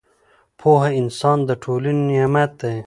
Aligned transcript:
پوه 0.59 0.83
انسان 1.01 1.37
د 1.47 1.49
ټولنې 1.63 2.01
نعمت 2.09 2.51
دی 2.61 2.77